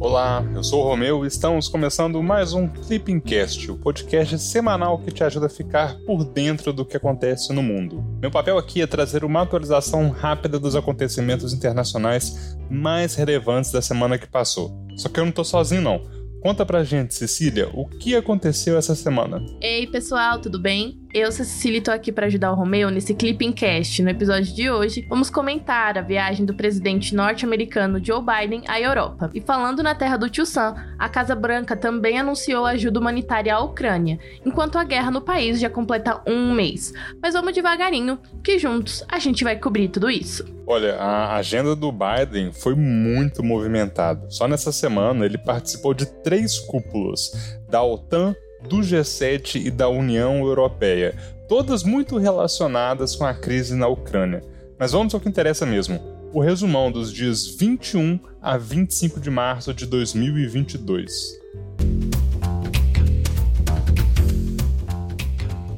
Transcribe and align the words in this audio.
Olá, 0.00 0.48
eu 0.54 0.62
sou 0.62 0.80
o 0.80 0.84
Romeu 0.84 1.24
e 1.24 1.28
estamos 1.28 1.66
começando 1.68 2.22
mais 2.22 2.52
um 2.52 2.68
Clippingcast, 2.68 3.72
o 3.72 3.76
podcast 3.76 4.38
semanal 4.38 4.98
que 4.98 5.10
te 5.10 5.24
ajuda 5.24 5.46
a 5.46 5.50
ficar 5.50 5.96
por 6.06 6.22
dentro 6.22 6.72
do 6.72 6.84
que 6.84 6.96
acontece 6.96 7.52
no 7.52 7.64
mundo. 7.64 8.04
Meu 8.22 8.30
papel 8.30 8.56
aqui 8.56 8.80
é 8.80 8.86
trazer 8.86 9.24
uma 9.24 9.42
atualização 9.42 10.08
rápida 10.10 10.56
dos 10.56 10.76
acontecimentos 10.76 11.52
internacionais 11.52 12.56
mais 12.70 13.16
relevantes 13.16 13.72
da 13.72 13.82
semana 13.82 14.16
que 14.16 14.28
passou. 14.28 14.72
Só 14.96 15.08
que 15.08 15.18
eu 15.18 15.24
não 15.24 15.32
tô 15.32 15.42
sozinho 15.42 15.82
não. 15.82 16.00
Conta 16.40 16.64
pra 16.64 16.84
gente, 16.84 17.14
Cecília, 17.14 17.68
o 17.74 17.84
que 17.84 18.14
aconteceu 18.14 18.78
essa 18.78 18.94
semana? 18.94 19.44
Ei, 19.60 19.88
pessoal, 19.88 20.40
tudo 20.40 20.60
bem? 20.60 20.96
Eu 21.12 21.32
Cecília 21.32 21.80
tô 21.80 21.90
aqui 21.90 22.12
para 22.12 22.26
ajudar 22.26 22.52
o 22.52 22.54
Romeu 22.54 22.90
nesse 22.90 23.14
Clipping 23.14 23.50
Cast. 23.50 24.02
No 24.02 24.10
episódio 24.10 24.54
de 24.54 24.70
hoje, 24.70 25.06
vamos 25.08 25.30
comentar 25.30 25.96
a 25.96 26.02
viagem 26.02 26.44
do 26.44 26.52
presidente 26.52 27.14
norte-americano 27.14 27.98
Joe 28.04 28.20
Biden 28.20 28.62
à 28.68 28.78
Europa. 28.78 29.30
E 29.32 29.40
falando 29.40 29.82
na 29.82 29.94
terra 29.94 30.18
do 30.18 30.28
Tio 30.28 30.44
Sam, 30.44 30.74
a 30.98 31.08
Casa 31.08 31.34
Branca 31.34 31.74
também 31.74 32.18
anunciou 32.18 32.66
ajuda 32.66 33.00
humanitária 33.00 33.54
à 33.54 33.60
Ucrânia, 33.60 34.18
enquanto 34.44 34.76
a 34.76 34.84
guerra 34.84 35.10
no 35.10 35.22
país 35.22 35.58
já 35.58 35.70
completa 35.70 36.20
um 36.26 36.52
mês. 36.52 36.92
Mas 37.22 37.32
vamos 37.32 37.54
devagarinho, 37.54 38.18
que 38.44 38.58
juntos 38.58 39.02
a 39.08 39.18
gente 39.18 39.42
vai 39.42 39.56
cobrir 39.56 39.88
tudo 39.88 40.10
isso. 40.10 40.44
Olha, 40.66 40.96
a 40.96 41.36
agenda 41.36 41.74
do 41.74 41.90
Biden 41.90 42.52
foi 42.52 42.74
muito 42.74 43.42
movimentada. 43.42 44.28
Só 44.28 44.46
nessa 44.46 44.70
semana 44.70 45.24
ele 45.24 45.38
participou 45.38 45.94
de 45.94 46.04
três 46.04 46.58
cúpulas 46.58 47.56
da 47.66 47.82
OTAN, 47.82 48.36
do 48.62 48.78
G7 48.78 49.66
e 49.66 49.70
da 49.70 49.88
União 49.88 50.38
Europeia, 50.38 51.16
todas 51.48 51.82
muito 51.82 52.18
relacionadas 52.18 53.14
com 53.14 53.24
a 53.24 53.34
crise 53.34 53.74
na 53.74 53.88
Ucrânia. 53.88 54.42
Mas 54.78 54.92
vamos 54.92 55.14
ao 55.14 55.20
que 55.20 55.28
interessa 55.28 55.64
mesmo. 55.64 56.00
O 56.32 56.40
resumão 56.40 56.92
dos 56.92 57.12
dias 57.12 57.46
21 57.46 58.18
a 58.40 58.58
25 58.58 59.20
de 59.20 59.30
março 59.30 59.72
de 59.72 59.86
2022. 59.86 61.38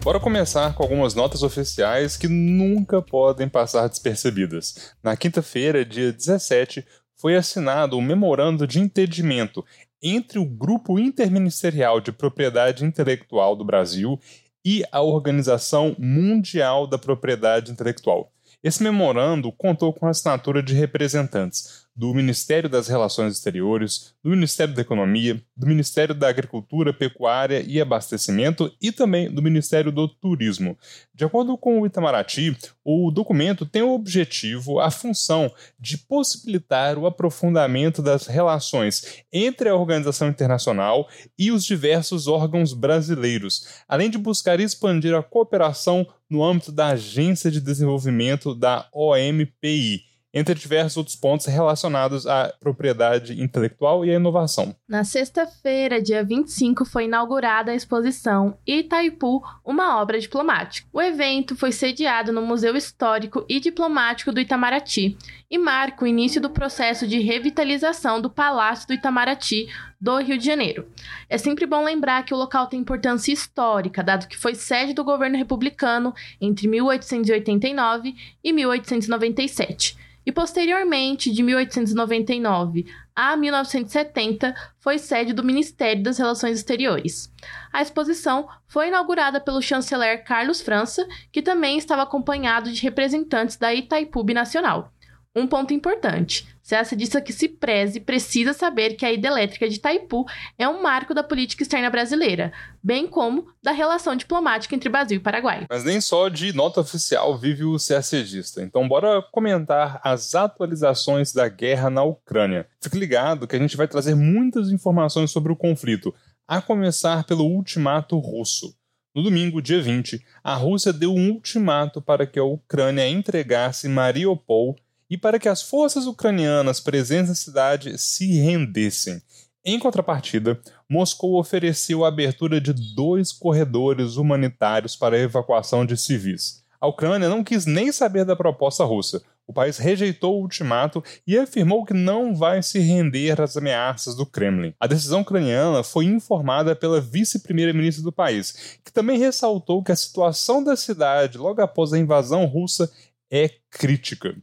Bora 0.03 0.19
começar 0.19 0.75
com 0.75 0.83
algumas 0.83 1.14
notas 1.14 1.42
oficiais 1.42 2.17
que 2.17 2.27
nunca 2.27 3.03
podem 3.03 3.48
passar 3.48 3.86
despercebidas. 3.86 4.95
Na 5.03 5.14
quinta-feira, 5.14 5.84
dia 5.84 6.11
17, 6.11 6.84
foi 7.14 7.36
assinado 7.36 7.98
um 7.98 8.01
memorando 8.01 8.67
de 8.67 8.81
entendimento 8.81 9.62
entre 10.03 10.39
o 10.39 10.45
Grupo 10.45 10.98
Interministerial 10.98 12.01
de 12.01 12.12
Propriedade 12.12 12.84
Intelectual 12.84 13.55
do 13.55 13.65
Brasil 13.65 14.19
e 14.65 14.84
a 14.92 15.01
Organização 15.01 15.95
Mundial 15.98 16.87
da 16.87 16.98
Propriedade 16.98 17.70
Intelectual. 17.70 18.33
Esse 18.62 18.83
memorando 18.83 19.51
contou 19.51 19.92
com 19.92 20.07
a 20.07 20.11
assinatura 20.11 20.62
de 20.62 20.75
representantes 20.75 21.80
do 21.94 22.14
Ministério 22.14 22.69
das 22.69 22.88
Relações 22.88 23.34
Exteriores, 23.34 24.14
do 24.22 24.30
Ministério 24.30 24.74
da 24.74 24.80
Economia, 24.80 25.42
do 25.56 25.66
Ministério 25.66 26.14
da 26.14 26.28
Agricultura, 26.28 26.92
Pecuária 26.92 27.62
e 27.66 27.80
Abastecimento 27.80 28.72
e 28.80 28.91
também 28.91 29.30
do 29.30 29.42
Ministério 29.42 29.92
do 29.92 30.08
Turismo. 30.08 30.78
De 31.14 31.24
acordo 31.24 31.58
com 31.58 31.80
o 31.80 31.86
Itamaraty, 31.86 32.56
o 32.84 33.11
documento 33.11 33.66
tem 33.66 33.83
o 33.83 33.92
objetivo, 33.92 34.80
a 34.80 34.91
função 34.91 35.52
de 35.78 35.98
possibilitar 35.98 36.96
o 36.96 37.06
aprofundamento 37.06 38.00
das 38.00 38.27
relações 38.27 39.22
entre 39.33 39.68
a 39.68 39.77
organização 39.77 40.28
internacional 40.28 41.08
e 41.38 41.50
os 41.50 41.64
diversos 41.64 42.27
órgãos 42.27 42.72
brasileiros, 42.72 43.66
além 43.88 44.08
de 44.08 44.16
buscar 44.16 44.61
expandir 44.61 45.14
a 45.14 45.22
cooperação 45.22 46.06
no 46.28 46.44
âmbito 46.44 46.70
da 46.72 46.88
Agência 46.88 47.50
de 47.50 47.61
Desenvolvimento 47.61 48.55
da 48.55 48.88
OMPI 48.92 50.09
entre 50.33 50.55
diversos 50.55 50.97
outros 50.97 51.17
pontos 51.17 51.47
relacionados 51.47 52.27
à 52.27 52.53
propriedade 52.61 53.41
intelectual 53.42 54.05
e 54.05 54.11
à 54.11 54.14
inovação. 54.14 54.75
Na 54.89 55.03
sexta-feira, 55.03 56.00
dia 56.00 56.25
25, 56.25 56.84
foi 56.84 57.05
inaugurada 57.05 57.73
a 57.73 57.75
exposição 57.75 58.56
Itaipu, 58.67 59.42
uma 59.64 60.01
obra 60.01 60.18
diplomática. 60.20 60.89
O 60.92 61.01
evento 61.01 61.57
foi 61.57 61.73
sediado 61.73 62.33
no 62.33 62.42
Museu 62.42 62.77
Histórico 62.77 63.45
e 63.48 63.58
Diplomático 63.58 64.33
do 64.33 64.41
Itamaraty 64.41 65.17
e 65.51 65.58
marca 65.58 66.05
o 66.05 66.08
início 66.08 66.41
do 66.41 66.51
processo 66.51 67.07
de 67.08 67.18
revitalização 67.18 68.20
do 68.20 68.30
Palácio 68.30 68.86
do 68.86 68.95
Itamaraty 68.95 69.68
do 70.01 70.17
Rio 70.18 70.39
de 70.39 70.47
Janeiro. 70.47 70.86
É 71.29 71.36
sempre 71.36 71.67
bom 71.67 71.85
lembrar 71.85 72.24
que 72.24 72.33
o 72.33 72.36
local 72.36 72.68
tem 72.68 72.80
importância 72.80 73.33
histórica, 73.33 74.02
dado 74.02 74.29
que 74.29 74.39
foi 74.39 74.55
sede 74.55 74.95
do 74.95 75.05
governo 75.05 75.36
republicano 75.36 76.14
entre 76.41 76.68
1889 76.68 78.14
e 78.42 78.52
1897 78.52 79.99
e 80.25 80.33
posteriormente, 80.33 81.33
de 81.33 81.42
1899 81.42 82.86
a 83.14 83.36
1970, 83.36 84.55
foi 84.79 84.98
sede 84.98 85.33
do 85.33 85.45
Ministério 85.45 86.03
das 86.03 86.19
Relações 86.19 86.58
Exteriores. 86.58 87.33
A 87.73 87.83
exposição 87.83 88.48
foi 88.67 88.89
inaugurada 88.89 89.41
pelo 89.41 89.61
chanceler 89.61 90.25
Carlos 90.25 90.61
França, 90.61 91.07
que 91.33 91.42
também 91.42 91.79
estava 91.79 92.03
acompanhado 92.03 92.73
de 92.73 92.83
representantes 92.83 93.57
da 93.57 93.75
Itaipu 93.75 94.25
Nacional. 94.25 94.92
Um 95.35 95.46
ponto 95.46 95.73
importante: 95.73 96.48
se 96.61 96.74
essa 96.74 96.96
disso 96.96 97.20
que 97.23 97.33
se 97.33 97.48
preze, 97.48 98.01
precisa 98.01 98.52
saber 98.52 98.95
que 98.95 99.07
a 99.07 99.13
hidrelétrica 99.13 99.68
de 99.68 99.77
Itaipu 99.77 100.24
é 100.58 100.68
um 100.68 100.83
marco 100.83 101.14
da 101.14 101.23
política 101.23 101.63
externa 101.63 101.89
brasileira, 101.89 102.52
bem 102.83 103.07
como 103.07 103.46
da 103.63 103.70
relação 103.70 104.17
diplomática 104.17 104.74
entre 104.74 104.89
Brasil 104.89 105.18
e 105.18 105.23
Paraguai. 105.23 105.67
Mas 105.70 105.85
nem 105.85 106.01
só 106.01 106.29
de 106.29 106.52
nota 106.52 106.80
oficial 106.80 107.39
vive 107.39 107.64
o 107.64 107.77
CACGista. 107.77 108.61
Então, 108.61 108.89
bora 108.89 109.23
comentar 109.30 110.01
as 110.02 110.35
atualizações 110.35 111.33
da 111.33 111.48
guerra 111.48 111.91
na 111.91 112.02
Ucrânia. 112.02 112.67
Fique 112.80 112.98
ligado 112.98 113.47
que 113.47 113.55
a 113.55 113.58
gente 113.58 113.77
vai 113.77 113.86
trazer 113.86 114.17
muitas 114.17 114.70
informações 114.70 115.30
sobre 115.30 115.52
o 115.52 115.57
conflito, 115.57 116.12
a 116.47 116.61
começar 116.61 117.23
pelo 117.23 117.45
ultimato 117.45 118.18
russo. 118.18 118.74
No 119.14 119.23
domingo, 119.23 119.62
dia 119.62 119.80
20, 119.80 120.24
a 120.42 120.55
Rússia 120.55 120.92
deu 120.92 121.12
um 121.12 121.30
ultimato 121.30 122.01
para 122.01 122.27
que 122.27 122.39
a 122.39 122.45
Ucrânia 122.45 123.08
entregasse 123.08 123.89
Mariupol 123.89 124.77
e 125.11 125.19
para 125.19 125.41
que 125.41 125.48
as 125.48 125.61
forças 125.61 126.07
ucranianas 126.07 126.79
presentes 126.79 127.29
na 127.29 127.35
cidade 127.35 127.98
se 127.98 128.26
rendessem. 128.38 129.21
Em 129.65 129.79
contrapartida, 129.79 130.59
Moscou 130.88 131.38
ofereceu 131.38 132.05
a 132.05 132.09
abertura 132.09 132.61
de 132.61 132.73
dois 132.73 133.32
corredores 133.32 134.17
humanitários 134.17 134.97
para 134.97 135.17
a 135.17 135.21
evacuação 135.21 135.85
de 135.85 135.97
civis. 135.97 136.65
A 136.81 136.87
Ucrânia 136.87 137.29
não 137.29 137.44
quis 137.44 137.67
nem 137.67 137.93
saber 137.93 138.25
da 138.25 138.35
proposta 138.35 138.85
russa. 138.85 139.21
O 139.47 139.53
país 139.53 139.76
rejeitou 139.76 140.38
o 140.38 140.43
ultimato 140.43 141.05
e 141.27 141.37
afirmou 141.37 141.85
que 141.85 141.93
não 141.93 142.35
vai 142.35 142.62
se 142.62 142.79
render 142.79 143.38
às 143.38 143.56
ameaças 143.56 144.15
do 144.15 144.25
Kremlin. 144.25 144.73
A 144.81 144.87
decisão 144.87 145.21
ucraniana 145.21 145.82
foi 145.82 146.06
informada 146.06 146.75
pela 146.75 147.00
vice-primeira-ministra 147.00 148.03
do 148.03 148.12
país, 148.12 148.79
que 148.82 148.93
também 148.93 149.19
ressaltou 149.19 149.82
que 149.82 149.93
a 149.93 149.97
situação 149.97 150.65
da 150.65 150.77
cidade 150.77 151.37
logo 151.37 151.61
após 151.61 151.93
a 151.93 151.99
invasão 151.99 152.47
russa 152.47 152.91
é 153.31 153.50
crítica. 153.69 154.35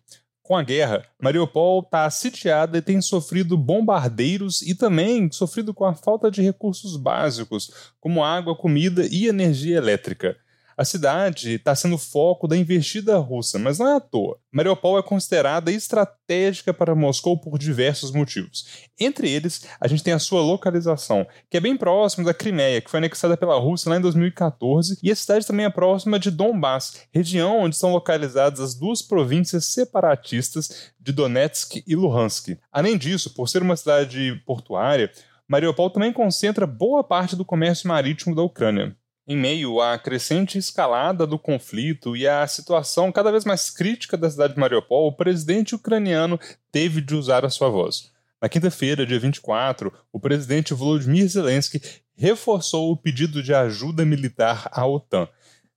Com 0.48 0.56
a 0.56 0.64
guerra, 0.64 1.04
Mariupol 1.22 1.82
está 1.82 2.10
sitiada 2.10 2.78
e 2.78 2.82
tem 2.82 3.02
sofrido 3.02 3.58
bombardeiros 3.58 4.62
e 4.62 4.74
também 4.74 5.30
sofrido 5.30 5.74
com 5.74 5.84
a 5.84 5.94
falta 5.94 6.32
de 6.32 6.42
recursos 6.42 6.96
básicos, 6.96 7.92
como 8.00 8.24
água, 8.24 8.56
comida 8.56 9.06
e 9.12 9.28
energia 9.28 9.76
elétrica. 9.76 10.38
A 10.78 10.86
cidade 10.86 11.54
está 11.54 11.74
sendo 11.74 11.98
foco 11.98 12.48
da 12.48 12.56
investida 12.56 13.18
russa, 13.18 13.58
mas 13.58 13.80
não 13.80 13.88
é 13.88 13.96
à 13.96 14.00
toa. 14.00 14.38
Mariupol 14.52 15.00
é 15.00 15.02
considerada 15.02 15.72
estratégica 15.72 16.72
para 16.72 16.94
Moscou 16.94 17.36
por 17.36 17.58
diversos 17.58 18.12
motivos. 18.12 18.86
Entre 19.00 19.28
eles, 19.28 19.66
a 19.82 19.88
gente 19.88 20.04
tem 20.04 20.14
a 20.14 20.20
sua 20.20 20.40
localização, 20.40 21.26
que 21.50 21.58
é 21.58 21.60
bem 21.60 21.76
próxima 21.76 22.26
da 22.26 22.34
Crimeia, 22.34 22.80
que 22.80 22.92
foi 22.92 23.00
anexada 23.00 23.36
pela 23.36 23.60
Rússia 23.60 23.90
lá 23.90 23.98
em 23.98 24.02
2014, 24.02 25.00
e 25.02 25.10
a 25.10 25.16
cidade 25.16 25.48
também 25.48 25.66
é 25.66 25.70
próxima 25.72 26.20
de 26.20 26.30
Donbass, 26.30 27.08
região 27.12 27.62
onde 27.62 27.74
estão 27.74 27.92
localizadas 27.92 28.60
as 28.60 28.76
duas 28.76 29.02
províncias 29.02 29.66
separatistas 29.66 30.92
de 31.00 31.12
Donetsk 31.12 31.84
e 31.88 31.96
Luhansk. 31.96 32.56
Além 32.72 33.00
disso, 33.00 33.34
por 33.34 33.50
ser 33.50 33.64
uma 33.64 33.76
cidade 33.76 34.40
portuária, 34.46 35.12
Mariupol 35.48 35.90
também 35.90 36.14
concentra 36.14 36.68
boa 36.68 37.04
parte 37.04 37.36
do 37.36 37.44
comércio 37.44 37.88
marítimo 37.88 38.36
da 38.36 38.44
Ucrânia. 38.44 38.96
Em 39.30 39.36
meio 39.36 39.82
à 39.82 40.00
crescente 40.00 40.58
escalada 40.58 41.28
do 41.28 41.38
conflito 41.38 42.16
e 42.16 42.26
à 42.26 42.48
situação 42.48 43.12
cada 43.12 43.30
vez 43.30 43.44
mais 43.44 43.70
crítica 43.70 44.16
da 44.16 44.32
cidade 44.32 44.54
de 44.54 44.60
Mariupol, 44.60 45.10
o 45.10 45.12
presidente 45.12 45.76
ucraniano 45.76 46.40
teve 46.72 47.02
de 47.02 47.14
usar 47.14 47.44
a 47.44 47.50
sua 47.50 47.68
voz. 47.68 48.10
Na 48.42 48.48
quinta-feira, 48.48 49.06
dia 49.06 49.20
24, 49.20 49.92
o 50.14 50.20
presidente 50.20 50.74
Volodymyr 50.74 51.28
Zelensky 51.28 51.82
reforçou 52.16 52.90
o 52.90 52.96
pedido 52.96 53.44
de 53.44 53.54
ajuda 53.54 54.06
militar 54.06 54.70
à 54.72 54.88
OTAN. 54.88 55.28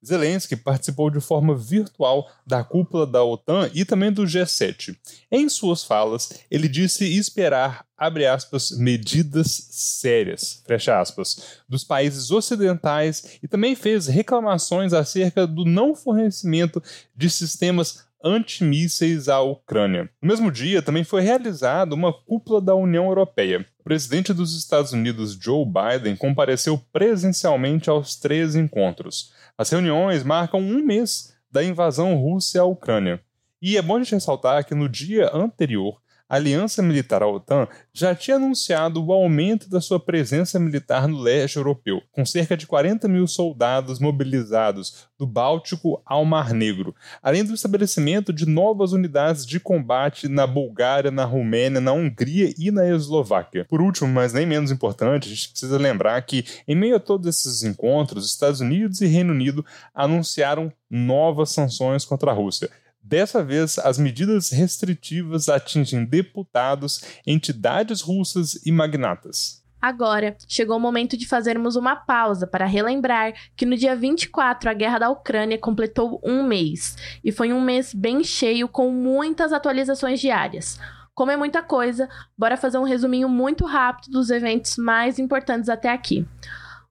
Zelensky 0.05 0.57
participou 0.57 1.11
de 1.11 1.21
forma 1.21 1.55
virtual 1.55 2.31
da 2.47 2.65
cúpula 2.65 3.07
da 3.07 3.23
OTAN 3.23 3.71
e 3.75 3.85
também 3.85 4.11
do 4.11 4.23
G7. 4.23 4.97
Em 5.31 5.49
suas 5.49 5.85
falas, 5.85 6.41
ele 6.51 6.69
disse 6.69 7.05
esperar, 7.05 7.87
abre 7.97 8.27
aspas, 8.27 8.71
medidas 8.71 9.69
sérias, 9.71 10.63
fecha 10.67 10.99
aspas, 10.99 11.61
dos 11.69 11.85
países 11.85 12.31
ocidentais 12.31 13.39
e 13.43 13.49
também 13.49 13.75
fez 13.75 14.07
reclamações 14.07 14.93
acerca 14.93 15.47
do 15.47 15.65
não 15.65 15.95
fornecimento 15.95 16.83
de 17.15 17.29
sistemas 17.29 18.10
antimísseis 18.25 19.29
à 19.29 19.41
Ucrânia. 19.41 20.11
No 20.21 20.29
mesmo 20.29 20.51
dia, 20.51 20.83
também 20.83 21.05
foi 21.05 21.23
realizada 21.23 21.95
uma 21.95 22.13
cúpula 22.13 22.61
da 22.61 22.75
União 22.75 23.07
Europeia. 23.07 23.65
O 23.79 23.85
presidente 23.85 24.33
dos 24.33 24.57
Estados 24.57 24.93
Unidos, 24.93 25.33
Joe 25.33 25.65
Biden, 25.65 26.17
compareceu 26.17 26.79
presencialmente 26.93 27.89
aos 27.89 28.17
três 28.17 28.55
encontros. 28.55 29.33
As 29.57 29.71
reuniões 29.71 30.23
marcam 30.23 30.61
um 30.61 30.85
mês 30.85 31.35
da 31.51 31.65
invasão 31.65 32.15
russa 32.15 32.61
à 32.61 32.65
Ucrânia. 32.65 33.21
E 33.61 33.77
é 33.77 33.83
bom 33.83 33.99
gente 33.99 34.15
ressaltar 34.15 34.65
que 34.65 34.75
no 34.75 34.89
dia 34.89 35.31
anterior, 35.35 36.01
a 36.31 36.37
Aliança 36.37 36.81
Militar, 36.81 37.25
a 37.25 37.27
OTAN, 37.27 37.67
já 37.93 38.15
tinha 38.15 38.37
anunciado 38.37 39.05
o 39.05 39.13
aumento 39.13 39.69
da 39.69 39.81
sua 39.81 39.99
presença 39.99 40.61
militar 40.61 41.09
no 41.09 41.19
leste 41.19 41.57
europeu, 41.57 42.01
com 42.13 42.25
cerca 42.25 42.57
de 42.57 42.69
40 42.69 43.09
mil 43.09 43.27
soldados 43.27 43.99
mobilizados 43.99 45.09
do 45.19 45.27
Báltico 45.27 46.01
ao 46.07 46.25
Mar 46.25 46.55
Negro, 46.55 46.95
além 47.21 47.45
do 47.45 47.53
estabelecimento 47.53 48.33
de 48.33 48.47
novas 48.47 48.93
unidades 48.93 49.45
de 49.45 49.59
combate 49.59 50.29
na 50.29 50.47
Bulgária, 50.47 51.11
na 51.11 51.25
Romênia, 51.25 51.81
na 51.81 51.93
Hungria 51.93 52.55
e 52.57 52.71
na 52.71 52.89
Eslováquia. 52.89 53.67
Por 53.69 53.83
último, 53.83 54.07
mas 54.09 54.33
nem 54.33 54.47
menos 54.47 54.71
importante, 54.71 55.27
a 55.27 55.35
gente 55.35 55.51
precisa 55.51 55.79
lembrar 55.79 56.23
que, 56.23 56.45
em 56.69 56.77
meio 56.77 56.95
a 56.95 57.01
todos 57.01 57.27
esses 57.27 57.65
encontros, 57.65 58.31
Estados 58.31 58.61
Unidos 58.61 59.01
e 59.01 59.07
Reino 59.07 59.33
Unido 59.33 59.67
anunciaram 59.93 60.73
novas 60.89 61.51
sanções 61.51 62.05
contra 62.05 62.31
a 62.31 62.35
Rússia. 62.35 62.71
Dessa 63.03 63.43
vez, 63.43 63.79
as 63.79 63.99
medidas 63.99 64.51
restritivas 64.51 65.49
atingem 65.49 66.05
deputados, 66.05 67.03
entidades 67.27 68.01
russas 68.01 68.65
e 68.65 68.71
magnatas. 68.71 69.61
Agora, 69.81 70.37
chegou 70.47 70.77
o 70.77 70.81
momento 70.81 71.17
de 71.17 71.27
fazermos 71.27 71.75
uma 71.75 71.97
pausa 71.97 72.47
para 72.47 72.67
relembrar 72.67 73.33
que 73.57 73.65
no 73.65 73.77
dia 73.77 73.97
24 73.97 74.69
a 74.69 74.75
guerra 74.75 74.99
da 74.99 75.09
Ucrânia 75.09 75.57
completou 75.57 76.21
um 76.23 76.43
mês. 76.43 76.97
E 77.25 77.33
foi 77.33 77.51
um 77.51 77.61
mês 77.63 77.95
bem 77.95 78.23
cheio 78.23 78.69
com 78.69 78.91
muitas 78.91 79.53
atualizações 79.53 80.21
diárias. 80.21 80.79
Como 81.15 81.31
é 81.31 81.37
muita 81.37 81.63
coisa, 81.63 82.09
bora 82.37 82.59
fazer 82.59 82.77
um 82.77 82.85
resuminho 82.85 83.29
muito 83.29 83.65
rápido 83.65 84.13
dos 84.13 84.29
eventos 84.29 84.77
mais 84.77 85.19
importantes 85.19 85.71
até 85.71 85.89
aqui. 85.89 86.27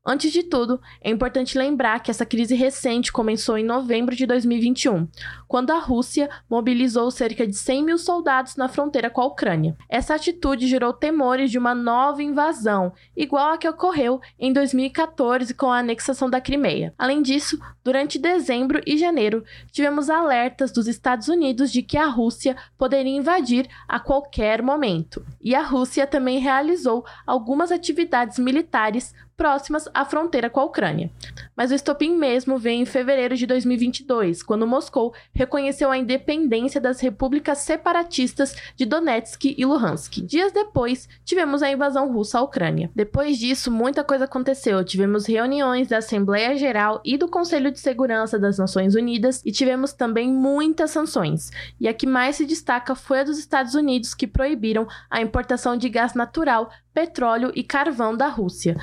Antes 0.05 0.31
de 0.31 0.43
tudo, 0.43 0.79
é 1.01 1.09
importante 1.09 1.57
lembrar 1.57 1.99
que 1.99 2.09
essa 2.09 2.25
crise 2.25 2.55
recente 2.55 3.11
começou 3.11 3.57
em 3.57 3.65
novembro 3.65 4.15
de 4.15 4.25
2021, 4.25 5.05
quando 5.45 5.71
a 5.71 5.79
Rússia 5.79 6.29
mobilizou 6.49 7.11
cerca 7.11 7.45
de 7.45 7.53
100 7.53 7.83
mil 7.83 7.97
soldados 7.97 8.55
na 8.55 8.69
fronteira 8.69 9.09
com 9.09 9.19
a 9.19 9.25
Ucrânia. 9.25 9.75
Essa 9.89 10.15
atitude 10.15 10.67
gerou 10.67 10.93
temores 10.93 11.51
de 11.51 11.57
uma 11.57 11.75
nova 11.75 12.23
invasão, 12.23 12.93
igual 13.15 13.51
a 13.51 13.57
que 13.57 13.67
ocorreu 13.67 14.21
em 14.39 14.53
2014 14.53 15.53
com 15.53 15.69
a 15.69 15.79
anexação 15.79 16.29
da 16.29 16.39
Crimeia. 16.39 16.93
Além 16.97 17.21
disso, 17.21 17.59
durante 17.83 18.17
dezembro 18.17 18.81
e 18.87 18.97
janeiro, 18.97 19.43
tivemos 19.69 20.09
alertas 20.09 20.71
dos 20.71 20.87
Estados 20.87 21.27
Unidos 21.27 21.73
de 21.73 21.83
que 21.83 21.97
a 21.97 22.07
Rússia 22.07 22.55
poderia 22.77 23.17
invadir 23.17 23.67
a 23.85 23.99
qualquer 23.99 24.61
momento. 24.61 25.25
E 25.41 25.53
a 25.53 25.61
Rússia 25.61 26.07
também 26.07 26.39
realizou 26.39 27.05
algumas 27.27 27.69
atividades 27.69 28.39
militares 28.39 29.13
próximas 29.39 29.87
à 29.93 30.03
fronteira 30.03 30.49
com 30.49 30.59
a 30.59 30.65
Ucrânia. 30.65 31.09
Mas 31.55 31.71
o 31.71 31.73
estopim 31.73 32.17
mesmo 32.17 32.59
veio 32.59 32.81
em 32.81 32.85
fevereiro 32.85 33.37
de 33.37 33.47
2022, 33.47 34.43
quando 34.43 34.67
Moscou 34.67 35.13
reconheceu 35.33 35.89
a 35.89 35.97
independência 35.97 36.81
das 36.81 36.99
repúblicas 36.99 37.59
separatistas 37.59 38.53
de 38.75 38.85
Donetsk 38.85 39.55
e 39.57 39.65
Luhansk. 39.65 40.21
Dias 40.25 40.51
depois, 40.51 41.07
tivemos 41.23 41.63
a 41.63 41.71
invasão 41.71 42.11
russa 42.11 42.39
à 42.39 42.41
Ucrânia. 42.41 42.91
Depois 42.93 43.37
disso, 43.37 43.71
muita 43.71 44.03
coisa 44.03 44.25
aconteceu. 44.25 44.83
Tivemos 44.83 45.25
reuniões 45.25 45.87
da 45.87 45.99
Assembleia 45.99 46.57
Geral 46.57 47.01
e 47.05 47.17
do 47.17 47.29
Conselho 47.29 47.71
de 47.71 47.79
Segurança 47.79 48.37
das 48.37 48.57
Nações 48.57 48.93
Unidas 48.93 49.41
e 49.45 49.53
tivemos 49.53 49.93
também 49.93 50.29
muitas 50.29 50.91
sanções. 50.91 51.49
E 51.79 51.87
a 51.87 51.93
que 51.93 52.05
mais 52.05 52.35
se 52.35 52.45
destaca 52.45 52.93
foi 52.93 53.21
a 53.21 53.23
dos 53.23 53.39
Estados 53.39 53.73
Unidos, 53.73 54.13
que 54.13 54.27
proibiram 54.27 54.85
a 55.09 55.21
importação 55.21 55.77
de 55.77 55.87
gás 55.87 56.13
natural 56.13 56.69
petróleo 56.93 57.51
e 57.55 57.63
carvão 57.63 58.15
da 58.15 58.27
Rússia. 58.27 58.75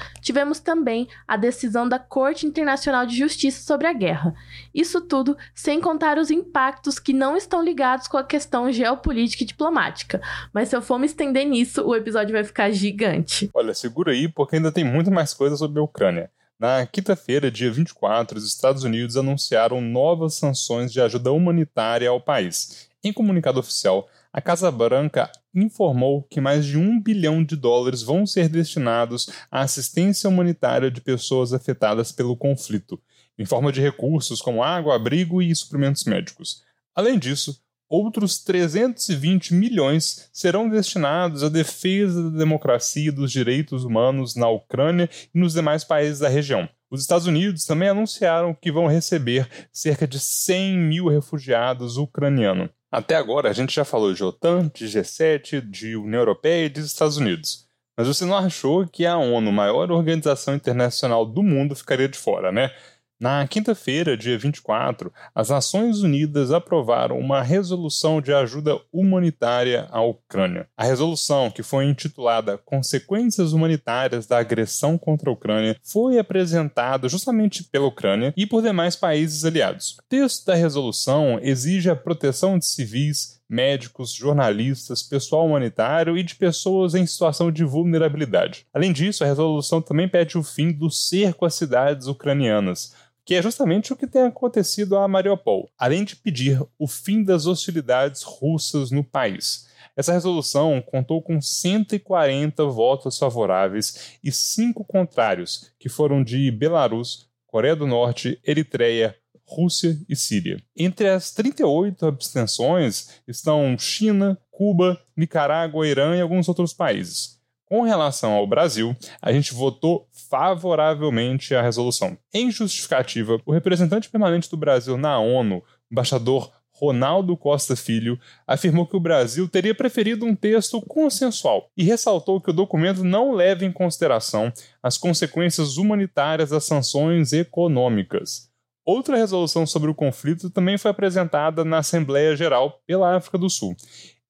Tivemos 0.46 0.60
também 0.60 1.08
a 1.26 1.36
decisão 1.36 1.88
da 1.88 1.98
Corte 1.98 2.46
Internacional 2.46 3.04
de 3.04 3.16
Justiça 3.16 3.66
sobre 3.66 3.88
a 3.88 3.92
guerra. 3.92 4.32
Isso 4.72 5.00
tudo 5.00 5.36
sem 5.52 5.80
contar 5.80 6.18
os 6.18 6.30
impactos 6.30 7.00
que 7.00 7.12
não 7.12 7.36
estão 7.36 7.64
ligados 7.64 8.06
com 8.06 8.16
a 8.16 8.22
questão 8.22 8.70
geopolítica 8.70 9.42
e 9.42 9.46
diplomática. 9.46 10.22
Mas 10.52 10.68
se 10.68 10.76
eu 10.76 10.82
for 10.82 11.00
me 11.00 11.06
estender 11.06 11.44
nisso, 11.44 11.82
o 11.82 11.96
episódio 11.96 12.32
vai 12.32 12.44
ficar 12.44 12.70
gigante. 12.70 13.50
Olha, 13.52 13.74
segura 13.74 14.12
aí, 14.12 14.28
porque 14.28 14.54
ainda 14.54 14.70
tem 14.70 14.84
muito 14.84 15.10
mais 15.10 15.34
coisa 15.34 15.56
sobre 15.56 15.80
a 15.80 15.82
Ucrânia. 15.82 16.30
Na 16.60 16.86
quinta-feira, 16.86 17.50
dia 17.50 17.70
24, 17.72 18.38
os 18.38 18.46
Estados 18.46 18.84
Unidos 18.84 19.16
anunciaram 19.16 19.80
novas 19.80 20.34
sanções 20.34 20.92
de 20.92 21.00
ajuda 21.00 21.32
humanitária 21.32 22.08
ao 22.08 22.20
país. 22.20 22.88
Em 23.02 23.12
comunicado 23.12 23.58
oficial, 23.58 24.08
a 24.36 24.40
Casa 24.42 24.70
Branca 24.70 25.32
informou 25.54 26.22
que 26.24 26.42
mais 26.42 26.66
de 26.66 26.76
um 26.76 27.00
bilhão 27.00 27.42
de 27.42 27.56
dólares 27.56 28.02
vão 28.02 28.26
ser 28.26 28.50
destinados 28.50 29.30
à 29.50 29.62
assistência 29.62 30.28
humanitária 30.28 30.90
de 30.90 31.00
pessoas 31.00 31.54
afetadas 31.54 32.12
pelo 32.12 32.36
conflito, 32.36 33.00
em 33.38 33.46
forma 33.46 33.72
de 33.72 33.80
recursos 33.80 34.42
como 34.42 34.62
água, 34.62 34.94
abrigo 34.94 35.40
e 35.40 35.56
suprimentos 35.56 36.04
médicos. 36.04 36.62
Além 36.94 37.18
disso, 37.18 37.58
outros 37.88 38.38
320 38.44 39.54
milhões 39.54 40.28
serão 40.34 40.68
destinados 40.68 41.42
à 41.42 41.48
defesa 41.48 42.30
da 42.30 42.36
democracia 42.36 43.08
e 43.08 43.10
dos 43.10 43.32
direitos 43.32 43.84
humanos 43.84 44.36
na 44.36 44.50
Ucrânia 44.50 45.08
e 45.34 45.38
nos 45.38 45.54
demais 45.54 45.82
países 45.82 46.18
da 46.18 46.28
região. 46.28 46.68
Os 46.90 47.00
Estados 47.00 47.26
Unidos 47.26 47.64
também 47.64 47.88
anunciaram 47.88 48.52
que 48.52 48.70
vão 48.70 48.86
receber 48.86 49.48
cerca 49.72 50.06
de 50.06 50.20
100 50.20 50.76
mil 50.76 51.08
refugiados 51.08 51.96
ucranianos. 51.96 52.75
Até 52.96 53.14
agora 53.14 53.50
a 53.50 53.52
gente 53.52 53.74
já 53.74 53.84
falou 53.84 54.14
de 54.14 54.24
OTAN, 54.24 54.70
de 54.72 54.86
G7, 54.86 55.60
de 55.60 55.96
União 55.96 56.20
Europeia 56.20 56.64
e 56.64 56.70
dos 56.70 56.86
Estados 56.86 57.18
Unidos. 57.18 57.68
Mas 57.94 58.08
você 58.08 58.24
não 58.24 58.34
achou 58.34 58.88
que 58.88 59.04
a 59.04 59.18
ONU, 59.18 59.52
maior 59.52 59.90
organização 59.92 60.54
internacional 60.54 61.26
do 61.26 61.42
mundo, 61.42 61.76
ficaria 61.76 62.08
de 62.08 62.16
fora, 62.16 62.50
né? 62.50 62.70
Na 63.18 63.48
quinta-feira, 63.48 64.14
dia 64.14 64.36
24, 64.36 65.10
as 65.34 65.48
Nações 65.48 66.02
Unidas 66.02 66.50
aprovaram 66.50 67.18
uma 67.18 67.40
resolução 67.40 68.20
de 68.20 68.30
ajuda 68.30 68.78
humanitária 68.92 69.88
à 69.90 70.02
Ucrânia. 70.02 70.68
A 70.76 70.84
resolução, 70.84 71.50
que 71.50 71.62
foi 71.62 71.86
intitulada 71.86 72.58
Consequências 72.58 73.54
Humanitárias 73.54 74.26
da 74.26 74.36
Agressão 74.36 74.98
contra 74.98 75.30
a 75.30 75.32
Ucrânia, 75.32 75.78
foi 75.82 76.18
apresentada 76.18 77.08
justamente 77.08 77.64
pela 77.64 77.86
Ucrânia 77.86 78.34
e 78.36 78.44
por 78.44 78.60
demais 78.60 78.94
países 78.94 79.46
aliados. 79.46 79.96
O 79.98 80.02
texto 80.10 80.44
da 80.44 80.54
resolução 80.54 81.38
exige 81.40 81.88
a 81.88 81.96
proteção 81.96 82.58
de 82.58 82.66
civis, 82.66 83.36
médicos, 83.48 84.12
jornalistas, 84.12 85.02
pessoal 85.02 85.46
humanitário 85.46 86.18
e 86.18 86.22
de 86.22 86.34
pessoas 86.34 86.94
em 86.94 87.06
situação 87.06 87.50
de 87.50 87.64
vulnerabilidade. 87.64 88.66
Além 88.74 88.92
disso, 88.92 89.24
a 89.24 89.26
resolução 89.26 89.80
também 89.80 90.08
pede 90.08 90.36
o 90.36 90.42
fim 90.42 90.72
do 90.72 90.90
cerco 90.90 91.46
às 91.46 91.54
cidades 91.54 92.06
ucranianas, 92.08 92.92
que 93.26 93.34
é 93.34 93.42
justamente 93.42 93.92
o 93.92 93.96
que 93.96 94.06
tem 94.06 94.22
acontecido 94.22 94.96
a 94.96 95.08
Mariupol, 95.08 95.68
além 95.76 96.04
de 96.04 96.14
pedir 96.14 96.62
o 96.78 96.86
fim 96.86 97.24
das 97.24 97.44
hostilidades 97.44 98.22
russas 98.22 98.92
no 98.92 99.02
país. 99.02 99.66
Essa 99.96 100.12
resolução 100.12 100.80
contou 100.80 101.20
com 101.20 101.40
140 101.40 102.64
votos 102.66 103.18
favoráveis 103.18 104.18
e 104.22 104.30
cinco 104.30 104.84
contrários, 104.84 105.72
que 105.76 105.88
foram 105.88 106.22
de 106.22 106.50
Belarus, 106.52 107.28
Coreia 107.48 107.74
do 107.74 107.86
Norte, 107.86 108.38
Eritreia, 108.46 109.16
Rússia 109.44 109.98
e 110.08 110.14
Síria. 110.14 110.62
Entre 110.76 111.08
as 111.08 111.32
38 111.32 112.06
abstenções 112.06 113.20
estão 113.26 113.76
China, 113.76 114.38
Cuba, 114.52 115.00
Nicarágua, 115.16 115.86
Irã 115.86 116.16
e 116.16 116.20
alguns 116.20 116.48
outros 116.48 116.72
países. 116.72 117.35
Com 117.68 117.82
relação 117.82 118.32
ao 118.32 118.46
Brasil, 118.46 118.96
a 119.20 119.32
gente 119.32 119.52
votou 119.52 120.08
favoravelmente 120.30 121.52
à 121.52 121.60
resolução. 121.60 122.16
Em 122.32 122.48
justificativa, 122.48 123.40
o 123.44 123.52
representante 123.52 124.08
permanente 124.08 124.48
do 124.48 124.56
Brasil 124.56 124.96
na 124.96 125.18
ONU, 125.18 125.60
embaixador 125.90 126.52
Ronaldo 126.70 127.36
Costa 127.36 127.74
Filho, 127.74 128.20
afirmou 128.46 128.86
que 128.86 128.96
o 128.96 129.00
Brasil 129.00 129.48
teria 129.48 129.74
preferido 129.74 130.24
um 130.24 130.36
texto 130.36 130.80
consensual 130.82 131.68
e 131.76 131.82
ressaltou 131.82 132.40
que 132.40 132.50
o 132.50 132.52
documento 132.52 133.02
não 133.02 133.32
leva 133.32 133.64
em 133.64 133.72
consideração 133.72 134.52
as 134.80 134.96
consequências 134.96 135.76
humanitárias 135.76 136.50
das 136.50 136.64
sanções 136.64 137.32
econômicas. 137.32 138.48
Outra 138.84 139.16
resolução 139.16 139.66
sobre 139.66 139.90
o 139.90 139.94
conflito 139.94 140.50
também 140.50 140.78
foi 140.78 140.92
apresentada 140.92 141.64
na 141.64 141.78
Assembleia 141.78 142.36
Geral 142.36 142.80
pela 142.86 143.16
África 143.16 143.36
do 143.36 143.50
Sul 143.50 143.74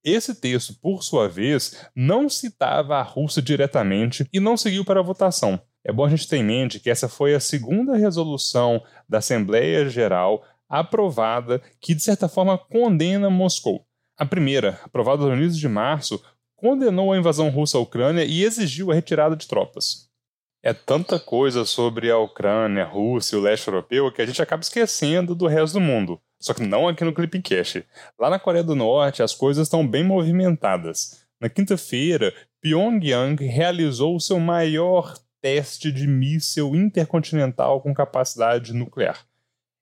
esse 0.06 0.34
texto, 0.36 0.72
por 0.80 1.02
sua 1.02 1.28
vez, 1.28 1.84
não 1.94 2.28
citava 2.28 2.96
a 2.96 3.02
Rússia 3.02 3.42
diretamente 3.42 4.24
e 4.32 4.38
não 4.38 4.56
seguiu 4.56 4.84
para 4.84 5.00
a 5.00 5.02
votação. 5.02 5.60
É 5.84 5.92
bom 5.92 6.04
a 6.04 6.08
gente 6.08 6.28
ter 6.28 6.36
em 6.36 6.44
mente 6.44 6.78
que 6.78 6.88
essa 6.88 7.08
foi 7.08 7.34
a 7.34 7.40
segunda 7.40 7.96
resolução 7.96 8.80
da 9.08 9.18
Assembleia 9.18 9.88
Geral 9.88 10.44
aprovada 10.68 11.60
que, 11.80 11.94
de 11.94 12.02
certa 12.02 12.28
forma, 12.28 12.56
condena 12.56 13.28
Moscou. 13.28 13.84
A 14.16 14.24
primeira, 14.24 14.80
aprovada 14.84 15.24
no 15.24 15.34
início 15.34 15.60
de 15.60 15.68
março, 15.68 16.22
condenou 16.54 17.12
a 17.12 17.18
invasão 17.18 17.50
russa 17.50 17.76
à 17.76 17.80
Ucrânia 17.80 18.24
e 18.24 18.44
exigiu 18.44 18.90
a 18.90 18.94
retirada 18.94 19.36
de 19.36 19.46
tropas. 19.46 20.08
É 20.62 20.72
tanta 20.72 21.20
coisa 21.20 21.64
sobre 21.64 22.10
a 22.10 22.18
Ucrânia, 22.18 22.84
a 22.84 22.88
Rússia 22.88 23.36
e 23.36 23.38
o 23.38 23.42
leste 23.42 23.68
europeu 23.68 24.10
que 24.10 24.22
a 24.22 24.26
gente 24.26 24.40
acaba 24.40 24.62
esquecendo 24.62 25.34
do 25.34 25.46
resto 25.46 25.74
do 25.74 25.80
mundo. 25.80 26.20
Só 26.40 26.52
que 26.54 26.62
não 26.62 26.86
aqui 26.86 27.04
no 27.04 27.12
Clipping 27.12 27.40
Cash. 27.40 27.82
Lá 28.18 28.30
na 28.30 28.38
Coreia 28.38 28.64
do 28.64 28.74
Norte, 28.74 29.22
as 29.22 29.34
coisas 29.34 29.66
estão 29.66 29.86
bem 29.86 30.04
movimentadas. 30.04 31.26
Na 31.40 31.48
quinta-feira, 31.48 32.34
Pyongyang 32.60 33.44
realizou 33.44 34.18
seu 34.20 34.38
maior 34.38 35.14
teste 35.40 35.92
de 35.92 36.06
míssil 36.06 36.74
intercontinental 36.74 37.80
com 37.80 37.94
capacidade 37.94 38.72
nuclear. 38.72 39.26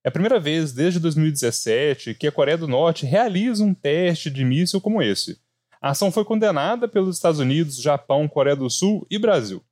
É 0.05 0.09
a 0.09 0.13
primeira 0.13 0.39
vez 0.39 0.73
desde 0.73 1.01
2017 1.01 2.15
que 2.15 2.27
a 2.27 2.33
Coreia 2.33 2.59
do 2.59 2.69
Norte 2.69 3.07
realiza 3.07 3.65
um 3.65 3.73
teste 3.73 4.31
de 4.31 4.45
míssil 4.45 4.81
como 4.81 5.01
esse. 5.01 5.39
A 5.81 5.91
ação 5.91 6.13
foi 6.13 6.25
condenada 6.25 6.87
pelos 6.87 7.17
Estados 7.17 7.41
Unidos, 7.41 7.81
Japão, 7.81 8.29
Coreia 8.29 8.57
do 8.57 8.69
Sul 8.69 9.07
e 9.11 9.19
Brasil. 9.19 9.63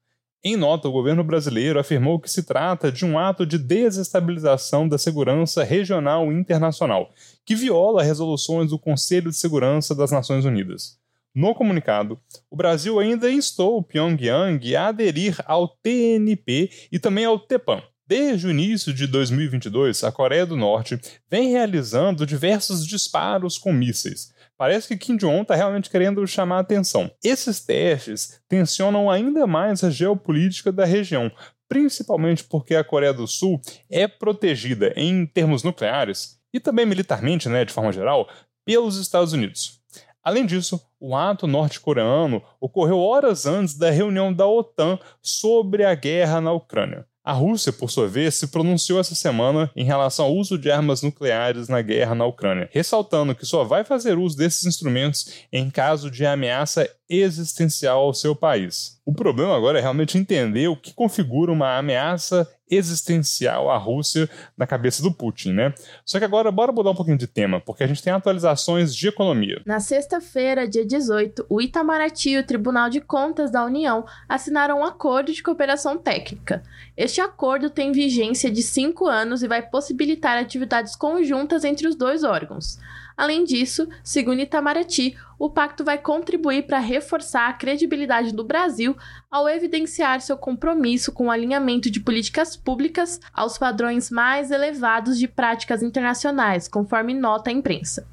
Em 0.44 0.56
nota, 0.56 0.88
o 0.88 0.92
governo 0.92 1.22
brasileiro 1.22 1.78
afirmou 1.78 2.18
que 2.18 2.28
se 2.28 2.42
trata 2.42 2.90
de 2.90 3.04
um 3.04 3.16
ato 3.16 3.46
de 3.46 3.56
desestabilização 3.56 4.88
da 4.88 4.98
segurança 4.98 5.62
regional 5.62 6.32
e 6.32 6.34
internacional, 6.34 7.14
que 7.46 7.54
viola 7.54 8.02
resoluções 8.02 8.70
do 8.70 8.78
Conselho 8.78 9.30
de 9.30 9.36
Segurança 9.36 9.94
das 9.94 10.10
Nações 10.10 10.44
Unidas. 10.44 10.98
No 11.32 11.54
comunicado, 11.54 12.20
o 12.50 12.56
Brasil 12.56 12.98
ainda 12.98 13.30
instou 13.30 13.84
Pyongyang 13.84 14.74
a 14.74 14.88
aderir 14.88 15.36
ao 15.46 15.68
TNP 15.68 16.88
e 16.90 16.98
também 16.98 17.24
ao 17.24 17.38
TEPAM. 17.38 17.80
Desde 18.04 18.48
o 18.48 18.50
início 18.50 18.92
de 18.92 19.06
2022, 19.06 20.02
a 20.02 20.10
Coreia 20.10 20.44
do 20.44 20.56
Norte 20.56 21.00
vem 21.30 21.50
realizando 21.50 22.26
diversos 22.26 22.84
disparos 22.84 23.56
com 23.56 23.72
mísseis. 23.72 24.34
Parece 24.62 24.86
que 24.86 24.96
Kim 24.96 25.16
Jong-un 25.16 25.42
está 25.42 25.56
realmente 25.56 25.90
querendo 25.90 26.24
chamar 26.24 26.58
a 26.58 26.60
atenção. 26.60 27.10
Esses 27.20 27.58
testes 27.58 28.40
tensionam 28.48 29.10
ainda 29.10 29.44
mais 29.44 29.82
a 29.82 29.90
geopolítica 29.90 30.70
da 30.70 30.84
região, 30.84 31.32
principalmente 31.68 32.44
porque 32.44 32.76
a 32.76 32.84
Coreia 32.84 33.12
do 33.12 33.26
Sul 33.26 33.60
é 33.90 34.06
protegida 34.06 34.92
em 34.94 35.26
termos 35.26 35.64
nucleares 35.64 36.38
e 36.54 36.60
também 36.60 36.86
militarmente, 36.86 37.48
né, 37.48 37.64
de 37.64 37.72
forma 37.72 37.92
geral, 37.92 38.28
pelos 38.64 38.96
Estados 38.98 39.32
Unidos. 39.32 39.80
Além 40.22 40.46
disso, 40.46 40.80
o 41.00 41.16
ato 41.16 41.48
norte-coreano 41.48 42.40
ocorreu 42.60 43.00
horas 43.00 43.46
antes 43.46 43.76
da 43.76 43.90
reunião 43.90 44.32
da 44.32 44.46
OTAN 44.46 44.96
sobre 45.20 45.84
a 45.84 45.92
guerra 45.96 46.40
na 46.40 46.52
Ucrânia. 46.52 47.04
A 47.24 47.32
Rússia, 47.32 47.72
por 47.72 47.88
sua 47.88 48.08
vez, 48.08 48.34
se 48.34 48.48
pronunciou 48.48 48.98
essa 48.98 49.14
semana 49.14 49.70
em 49.76 49.84
relação 49.84 50.24
ao 50.24 50.34
uso 50.34 50.58
de 50.58 50.72
armas 50.72 51.02
nucleares 51.02 51.68
na 51.68 51.80
guerra 51.80 52.16
na 52.16 52.26
Ucrânia, 52.26 52.68
ressaltando 52.72 53.32
que 53.32 53.46
só 53.46 53.62
vai 53.62 53.84
fazer 53.84 54.18
uso 54.18 54.36
desses 54.36 54.64
instrumentos 54.64 55.32
em 55.52 55.70
caso 55.70 56.10
de 56.10 56.26
ameaça 56.26 56.88
existencial 57.08 58.00
ao 58.00 58.12
seu 58.12 58.34
país. 58.34 59.00
O 59.06 59.14
problema 59.14 59.56
agora 59.56 59.78
é 59.78 59.82
realmente 59.82 60.18
entender 60.18 60.66
o 60.66 60.76
que 60.76 60.92
configura 60.92 61.52
uma 61.52 61.78
ameaça 61.78 62.48
existencial 62.74 63.70
à 63.70 63.76
Rússia 63.76 64.28
na 64.56 64.66
cabeça 64.66 65.02
do 65.02 65.12
Putin, 65.12 65.52
né? 65.52 65.74
Só 66.04 66.18
que 66.18 66.24
agora 66.24 66.50
bora 66.50 66.72
mudar 66.72 66.90
um 66.90 66.94
pouquinho 66.94 67.18
de 67.18 67.26
tema, 67.26 67.60
porque 67.60 67.84
a 67.84 67.86
gente 67.86 68.02
tem 68.02 68.12
atualizações 68.12 68.94
de 68.94 69.08
economia. 69.08 69.60
Na 69.66 69.80
sexta-feira, 69.80 70.66
dia 70.66 70.84
18, 70.84 71.46
o 71.48 71.60
Itamaraty 71.60 72.30
e 72.30 72.38
o 72.38 72.46
Tribunal 72.46 72.88
de 72.88 73.00
Contas 73.00 73.50
da 73.50 73.64
União 73.64 74.04
assinaram 74.28 74.80
um 74.80 74.84
acordo 74.84 75.32
de 75.32 75.42
cooperação 75.42 75.98
técnica. 75.98 76.62
Este 76.96 77.20
acordo 77.20 77.70
tem 77.70 77.92
vigência 77.92 78.50
de 78.50 78.62
cinco 78.62 79.06
anos 79.06 79.42
e 79.42 79.48
vai 79.48 79.62
possibilitar 79.62 80.38
atividades 80.38 80.96
conjuntas 80.96 81.64
entre 81.64 81.86
os 81.86 81.94
dois 81.94 82.24
órgãos. 82.24 82.78
Além 83.16 83.44
disso, 83.44 83.88
segundo 84.02 84.40
Itamaraty, 84.40 85.16
o 85.38 85.50
pacto 85.50 85.84
vai 85.84 85.98
contribuir 85.98 86.66
para 86.66 86.78
reforçar 86.78 87.48
a 87.48 87.52
credibilidade 87.52 88.32
do 88.32 88.44
Brasil 88.44 88.96
ao 89.30 89.48
evidenciar 89.48 90.20
seu 90.20 90.36
compromisso 90.36 91.12
com 91.12 91.26
o 91.26 91.30
alinhamento 91.30 91.90
de 91.90 92.00
políticas 92.00 92.56
públicas 92.56 93.20
aos 93.32 93.58
padrões 93.58 94.10
mais 94.10 94.50
elevados 94.50 95.18
de 95.18 95.26
práticas 95.26 95.82
internacionais, 95.82 96.68
conforme 96.68 97.14
nota 97.14 97.50
a 97.50 97.52
imprensa. 97.52 98.06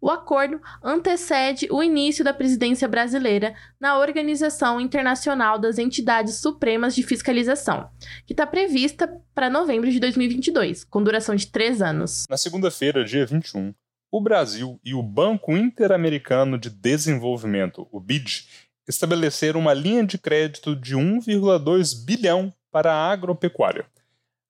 O 0.00 0.08
acordo 0.08 0.58
antecede 0.82 1.68
o 1.70 1.82
início 1.82 2.24
da 2.24 2.32
presidência 2.32 2.88
brasileira 2.88 3.54
na 3.78 3.98
Organização 3.98 4.80
Internacional 4.80 5.58
das 5.58 5.78
Entidades 5.78 6.36
Supremas 6.36 6.94
de 6.94 7.02
Fiscalização, 7.02 7.90
que 8.26 8.32
está 8.32 8.46
prevista 8.46 9.14
para 9.34 9.50
novembro 9.50 9.90
de 9.90 10.00
2022, 10.00 10.84
com 10.84 11.02
duração 11.02 11.34
de 11.34 11.48
três 11.48 11.82
anos. 11.82 12.24
Na 12.30 12.38
segunda-feira, 12.38 13.04
dia 13.04 13.26
21, 13.26 13.74
o 14.10 14.20
Brasil 14.20 14.80
e 14.84 14.92
o 14.92 15.02
Banco 15.02 15.56
Interamericano 15.56 16.58
de 16.58 16.68
Desenvolvimento, 16.68 17.86
o 17.92 18.00
BID, 18.00 18.46
estabeleceram 18.88 19.60
uma 19.60 19.72
linha 19.72 20.04
de 20.04 20.18
crédito 20.18 20.74
de 20.74 20.96
1,2 20.96 22.04
bilhão 22.04 22.52
para 22.72 22.92
a 22.92 23.10
agropecuária. 23.10 23.86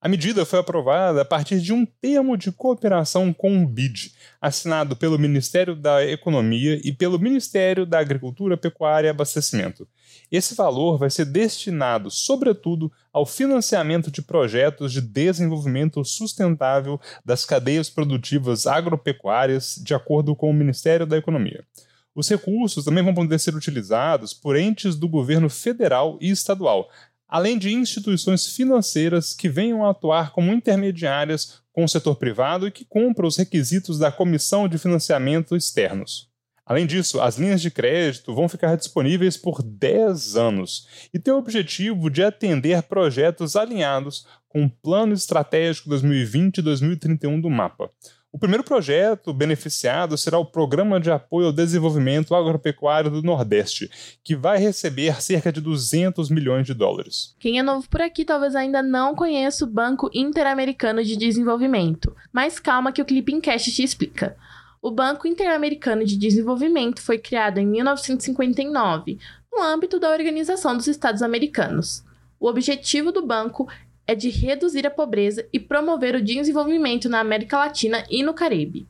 A 0.03 0.09
medida 0.09 0.47
foi 0.47 0.59
aprovada 0.59 1.21
a 1.21 1.25
partir 1.27 1.61
de 1.61 1.75
um 1.75 1.85
termo 1.85 2.35
de 2.35 2.51
cooperação 2.51 3.35
com 3.35 3.63
o 3.63 3.67
BID, 3.67 4.15
assinado 4.41 4.97
pelo 4.97 5.19
Ministério 5.19 5.77
da 5.77 6.03
Economia 6.07 6.81
e 6.83 6.91
pelo 6.91 7.19
Ministério 7.19 7.85
da 7.85 7.99
Agricultura, 7.99 8.57
Pecuária 8.57 9.09
e 9.09 9.11
Abastecimento. 9.11 9.87
Esse 10.33 10.55
valor 10.55 10.97
vai 10.97 11.11
ser 11.11 11.27
destinado, 11.27 12.11
sobretudo, 12.11 12.91
ao 13.13 13.27
financiamento 13.27 14.11
de 14.11 14.23
projetos 14.23 14.91
de 14.91 15.03
desenvolvimento 15.03 16.03
sustentável 16.03 16.99
das 17.23 17.45
cadeias 17.45 17.91
produtivas 17.91 18.67
agropecuárias, 18.67 19.79
de 19.85 19.93
acordo 19.93 20.35
com 20.35 20.49
o 20.49 20.55
Ministério 20.55 21.05
da 21.05 21.19
Economia. 21.19 21.63
Os 22.15 22.29
recursos 22.29 22.85
também 22.85 23.05
vão 23.05 23.15
poder 23.15 23.39
ser 23.39 23.55
utilizados 23.55 24.35
por 24.35 24.57
entes 24.57 24.97
do 24.97 25.09
governo 25.09 25.49
federal 25.49 26.19
e 26.21 26.31
estadual, 26.31 26.89
além 27.31 27.57
de 27.57 27.73
instituições 27.73 28.49
financeiras 28.49 29.33
que 29.33 29.49
venham 29.49 29.85
a 29.85 29.91
atuar 29.91 30.33
como 30.33 30.53
intermediárias 30.53 31.61
com 31.73 31.85
o 31.85 31.89
setor 31.89 32.17
privado 32.17 32.67
e 32.67 32.73
que 32.73 32.85
cumpram 32.85 33.29
os 33.29 33.37
requisitos 33.37 33.99
da 33.99 34.11
Comissão 34.11 34.69
de 34.69 34.77
Financiamento 34.77 35.55
Externos. 35.55 36.29
Além 36.67 36.87
disso, 36.87 37.21
as 37.21 37.37
linhas 37.37 37.61
de 37.61 37.71
crédito 37.71 38.35
vão 38.35 38.49
ficar 38.49 38.77
disponíveis 38.77 39.37
por 39.37 39.63
10 39.63 40.37
anos 40.37 40.87
e 41.13 41.19
têm 41.19 41.33
o 41.35 41.39
objetivo 41.39 42.11
de 42.11 42.23
atender 42.23 42.83
projetos 42.83 43.57
alinhados 43.57 44.27
com 44.49 44.65
o 44.65 44.71
Plano 44.71 45.13
Estratégico 45.13 45.89
2020-2031 45.91 47.41
do 47.41 47.51
MAPA, 47.51 47.91
o 48.33 48.39
primeiro 48.39 48.63
projeto 48.63 49.33
beneficiado 49.33 50.17
será 50.17 50.39
o 50.39 50.45
Programa 50.45 51.01
de 51.01 51.11
Apoio 51.11 51.49
ao 51.49 51.53
Desenvolvimento 51.53 52.35
Agropecuário 52.35 53.11
do 53.11 53.23
Nordeste, 53.23 53.91
que 54.23 54.37
vai 54.37 54.59
receber 54.59 55.21
cerca 55.21 55.51
de 55.51 55.61
200 55.61 56.31
milhões 56.31 56.65
de 56.65 56.73
dólares. 56.73 57.35
Quem 57.41 57.59
é 57.59 57.63
novo 57.63 57.89
por 57.89 58.01
aqui 58.01 58.25
talvez 58.25 58.55
ainda 58.55 58.83
não 58.83 59.17
conheça 59.17 59.65
o 59.65 59.69
Banco 59.69 60.09
Interamericano 60.15 61.03
de 61.03 61.17
Desenvolvimento, 61.17 62.15
mas 62.33 62.61
calma 62.61 62.93
que 62.93 63.03
o 63.03 63.05
Clipping 63.05 63.41
Cash 63.41 63.65
te 63.65 63.83
explica. 63.83 64.37
O 64.81 64.93
Banco 64.93 65.27
Interamericano 65.27 66.05
de 66.05 66.17
Desenvolvimento 66.17 67.03
foi 67.03 67.19
criado 67.19 67.59
em 67.59 67.67
1959, 67.67 69.19
no 69.53 69.61
âmbito 69.61 69.99
da 69.99 70.11
Organização 70.11 70.77
dos 70.77 70.87
Estados 70.87 71.21
Americanos. 71.21 72.05
O 72.39 72.49
objetivo 72.49 73.11
do 73.11 73.27
banco 73.27 73.69
é 74.11 74.15
de 74.17 74.29
reduzir 74.29 74.85
a 74.89 74.91
pobreza 74.91 75.49
e 75.53 75.61
promover 75.61 76.17
o 76.17 76.23
desenvolvimento 76.23 77.09
na 77.09 77.21
América 77.21 77.59
Latina 77.59 78.05
e 78.11 78.25
no 78.25 78.35
Caribe. 78.35 78.89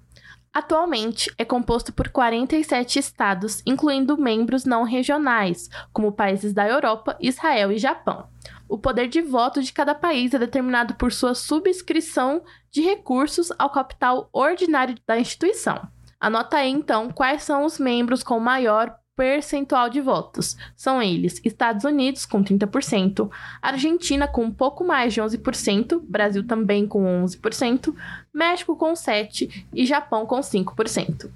Atualmente, 0.51 1.31
é 1.37 1.45
composto 1.45 1.93
por 1.93 2.09
47 2.09 2.99
estados, 2.99 3.63
incluindo 3.67 4.17
membros 4.17 4.65
não 4.65 4.83
regionais, 4.83 5.69
como 5.93 6.11
países 6.11 6.55
da 6.55 6.67
Europa, 6.67 7.19
Israel 7.21 7.71
e 7.71 7.77
Japão. 7.77 8.29
O 8.67 8.79
poder 8.79 9.09
de 9.09 9.21
voto 9.21 9.63
de 9.63 9.75
cada 9.75 9.95
país 9.95 10.33
é 10.33 10.39
determinado 10.39 10.95
por 10.95 11.13
sua 11.13 11.35
subscrição 11.35 12.43
de 12.71 12.81
recursos 12.81 13.53
ao 13.59 13.69
capital 13.69 14.31
ordinário 14.33 14.97
da 15.07 15.19
instituição. 15.19 15.87
Anota 16.19 16.57
aí 16.57 16.71
então 16.71 17.11
quais 17.11 17.43
são 17.43 17.67
os 17.67 17.79
membros 17.79 18.23
com 18.23 18.41
maior 18.41 18.97
percentual 19.21 19.91
de 19.91 20.01
votos. 20.01 20.57
São 20.75 21.03
eles 21.03 21.43
Estados 21.45 21.85
Unidos 21.85 22.25
com 22.25 22.43
30%, 22.43 23.31
Argentina 23.61 24.27
com 24.27 24.45
um 24.45 24.51
pouco 24.51 24.83
mais 24.83 25.13
de 25.13 25.21
11%, 25.21 26.01
Brasil 26.09 26.47
também 26.47 26.87
com 26.87 27.05
11%, 27.27 27.95
México 28.33 28.75
com 28.77 28.95
7% 28.95 29.67
e 29.75 29.85
Japão 29.85 30.25
com 30.25 30.41
5%. 30.41 31.31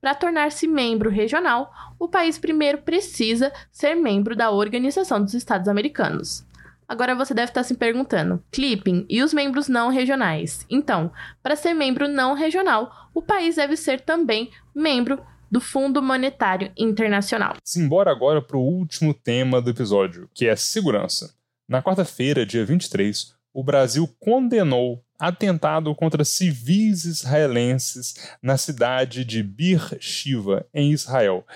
Para 0.00 0.14
tornar-se 0.14 0.68
membro 0.68 1.10
regional, 1.10 1.72
o 1.98 2.06
país 2.06 2.38
primeiro 2.38 2.78
precisa 2.78 3.52
ser 3.72 3.96
membro 3.96 4.36
da 4.36 4.52
Organização 4.52 5.20
dos 5.20 5.34
Estados 5.34 5.66
Americanos. 5.66 6.46
Agora 6.86 7.16
você 7.16 7.34
deve 7.34 7.50
estar 7.50 7.64
se 7.64 7.74
perguntando, 7.74 8.40
Clipping, 8.52 9.06
e 9.08 9.24
os 9.24 9.34
membros 9.34 9.66
não 9.66 9.88
regionais? 9.88 10.64
Então, 10.70 11.10
para 11.42 11.56
ser 11.56 11.74
membro 11.74 12.06
não 12.06 12.34
regional, 12.34 13.10
o 13.12 13.20
país 13.20 13.56
deve 13.56 13.76
ser 13.76 14.02
também 14.02 14.52
membro 14.72 15.18
do 15.54 15.60
Fundo 15.60 16.02
Monetário 16.02 16.72
Internacional. 16.76 17.54
Simbora 17.62 18.10
agora 18.10 18.42
para 18.42 18.56
o 18.56 18.60
último 18.60 19.14
tema 19.14 19.62
do 19.62 19.70
episódio, 19.70 20.28
que 20.34 20.48
é 20.48 20.56
segurança. 20.56 21.32
Na 21.68 21.80
quarta-feira, 21.80 22.44
dia 22.44 22.64
23, 22.64 23.32
o 23.52 23.62
Brasil 23.62 24.12
condenou 24.18 25.04
atentado 25.16 25.94
contra 25.94 26.24
civis 26.24 27.04
israelenses 27.04 28.32
na 28.42 28.58
cidade 28.58 29.24
de 29.24 29.44
Beersheba, 29.44 30.66
em 30.74 30.90
Israel. 30.90 31.46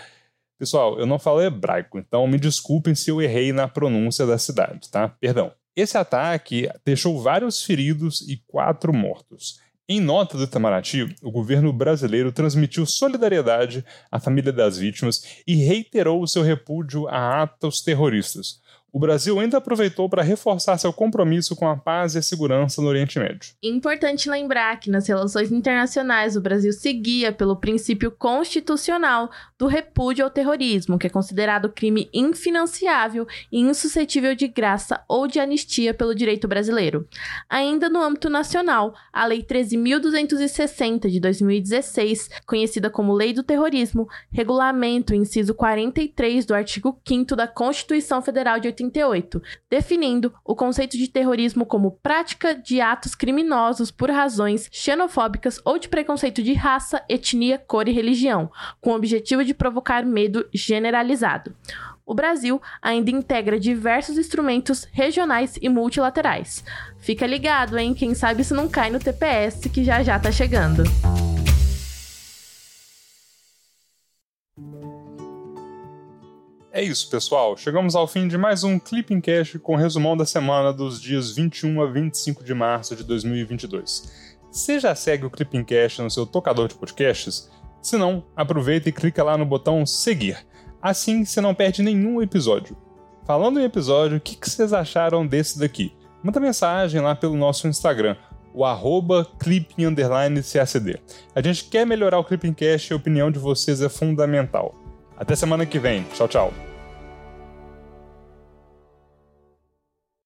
Pessoal, 0.56 0.96
eu 1.00 1.04
não 1.04 1.18
falo 1.18 1.42
hebraico, 1.42 1.98
então 1.98 2.24
me 2.28 2.38
desculpem 2.38 2.94
se 2.94 3.10
eu 3.10 3.20
errei 3.20 3.52
na 3.52 3.66
pronúncia 3.66 4.24
da 4.24 4.38
cidade, 4.38 4.88
tá? 4.92 5.08
Perdão. 5.08 5.52
Esse 5.74 5.98
ataque 5.98 6.68
deixou 6.84 7.20
vários 7.20 7.64
feridos 7.64 8.20
e 8.28 8.36
quatro 8.46 8.92
mortos. 8.92 9.60
Em 9.90 10.00
nota 10.00 10.36
do 10.36 10.44
Itamaraty, 10.44 11.16
o 11.22 11.30
governo 11.30 11.72
brasileiro 11.72 12.30
transmitiu 12.30 12.84
solidariedade 12.84 13.82
à 14.12 14.20
família 14.20 14.52
das 14.52 14.76
vítimas 14.76 15.42
e 15.46 15.54
reiterou 15.54 16.20
o 16.20 16.28
seu 16.28 16.42
repúdio 16.42 17.08
a 17.08 17.42
atos 17.42 17.80
terroristas 17.80 18.60
o 18.92 18.98
Brasil 18.98 19.38
ainda 19.38 19.58
aproveitou 19.58 20.08
para 20.08 20.22
reforçar 20.22 20.78
seu 20.78 20.92
compromisso 20.92 21.54
com 21.54 21.68
a 21.68 21.76
paz 21.76 22.14
e 22.14 22.18
a 22.18 22.22
segurança 22.22 22.80
no 22.80 22.88
Oriente 22.88 23.18
Médio. 23.18 23.52
Importante 23.62 24.30
lembrar 24.30 24.80
que 24.80 24.90
nas 24.90 25.06
relações 25.06 25.52
internacionais 25.52 26.36
o 26.36 26.40
Brasil 26.40 26.72
seguia 26.72 27.30
pelo 27.30 27.56
princípio 27.56 28.10
constitucional 28.10 29.30
do 29.58 29.66
repúdio 29.66 30.24
ao 30.24 30.30
terrorismo, 30.30 30.98
que 30.98 31.06
é 31.06 31.10
considerado 31.10 31.68
crime 31.68 32.08
infinanciável 32.14 33.26
e 33.52 33.60
insuscetível 33.60 34.34
de 34.34 34.48
graça 34.48 35.02
ou 35.08 35.26
de 35.26 35.38
anistia 35.38 35.92
pelo 35.92 36.14
direito 36.14 36.48
brasileiro. 36.48 37.06
Ainda 37.48 37.88
no 37.88 38.02
âmbito 38.02 38.30
nacional, 38.30 38.94
a 39.12 39.26
Lei 39.26 39.42
13.260 39.42 41.08
de 41.08 41.20
2016, 41.20 42.30
conhecida 42.46 42.88
como 42.88 43.12
Lei 43.12 43.32
do 43.32 43.42
Terrorismo, 43.42 44.08
regulamenta 44.30 45.12
o 45.12 45.16
inciso 45.16 45.54
43 45.54 46.46
do 46.46 46.54
artigo 46.54 46.98
5 47.06 47.36
da 47.36 47.46
Constituição 47.46 48.22
Federal 48.22 48.58
de 48.58 48.68
1988, 48.84 49.42
definindo 49.70 50.32
o 50.44 50.54
conceito 50.54 50.96
de 50.96 51.08
terrorismo 51.08 51.66
como 51.66 51.92
prática 52.02 52.54
de 52.54 52.80
atos 52.80 53.14
criminosos 53.14 53.90
por 53.90 54.10
razões 54.10 54.68
xenofóbicas 54.72 55.60
ou 55.64 55.78
de 55.78 55.88
preconceito 55.88 56.42
de 56.42 56.54
raça, 56.54 57.02
etnia, 57.08 57.58
cor 57.58 57.88
e 57.88 57.92
religião, 57.92 58.50
com 58.80 58.90
o 58.90 58.96
objetivo 58.96 59.44
de 59.44 59.54
provocar 59.54 60.04
medo 60.04 60.48
generalizado. 60.52 61.54
O 62.08 62.14
Brasil 62.14 62.60
ainda 62.80 63.10
integra 63.10 63.60
diversos 63.60 64.16
instrumentos 64.16 64.88
regionais 64.92 65.58
e 65.60 65.68
multilaterais. 65.68 66.64
Fica 66.98 67.26
ligado, 67.26 67.78
hein? 67.78 67.92
Quem 67.92 68.14
sabe 68.14 68.40
isso 68.40 68.54
não 68.54 68.66
cai 68.66 68.90
no 68.90 68.98
TPS 68.98 69.68
que 69.68 69.84
já 69.84 70.02
já 70.02 70.18
tá 70.18 70.32
chegando. 70.32 70.84
É 76.78 76.82
isso, 76.84 77.10
pessoal. 77.10 77.56
Chegamos 77.56 77.96
ao 77.96 78.06
fim 78.06 78.28
de 78.28 78.38
mais 78.38 78.62
um 78.62 78.78
Clipping 78.78 79.20
Cash 79.20 79.58
com 79.60 79.74
resumão 79.74 80.16
da 80.16 80.24
semana 80.24 80.72
dos 80.72 81.00
dias 81.00 81.34
21 81.34 81.82
a 81.82 81.86
25 81.86 82.44
de 82.44 82.54
março 82.54 82.94
de 82.94 83.02
2022. 83.02 84.36
Você 84.48 84.78
já 84.78 84.94
segue 84.94 85.26
o 85.26 85.30
Clipping 85.30 85.64
Cash 85.64 85.98
no 85.98 86.08
seu 86.08 86.24
tocador 86.24 86.68
de 86.68 86.76
podcasts? 86.76 87.50
Se 87.82 87.96
não, 87.96 88.24
aproveita 88.36 88.88
e 88.88 88.92
clica 88.92 89.24
lá 89.24 89.36
no 89.36 89.44
botão 89.44 89.84
seguir. 89.84 90.38
Assim 90.80 91.24
você 91.24 91.40
não 91.40 91.52
perde 91.52 91.82
nenhum 91.82 92.22
episódio. 92.22 92.76
Falando 93.26 93.58
em 93.58 93.64
episódio, 93.64 94.18
o 94.18 94.20
que, 94.20 94.38
vocês 94.40 94.72
acharam 94.72 95.26
desse 95.26 95.58
daqui? 95.58 95.92
Manda 96.22 96.38
mensagem 96.38 97.00
lá 97.00 97.12
pelo 97.16 97.36
nosso 97.36 97.66
Instagram, 97.66 98.14
o 98.54 98.64
arroba 98.64 99.26
clipping__cacd. 99.40 101.00
A 101.34 101.42
gente 101.42 101.64
quer 101.64 101.84
melhorar 101.84 102.20
o 102.20 102.24
Clipping 102.24 102.54
Cash 102.54 102.88
e 102.88 102.92
a 102.92 102.96
opinião 102.96 103.32
de 103.32 103.40
vocês 103.40 103.82
é 103.82 103.88
fundamental. 103.88 104.76
Até 105.16 105.34
semana 105.34 105.66
que 105.66 105.80
vem. 105.80 106.04
Tchau, 106.14 106.28
tchau. 106.28 106.67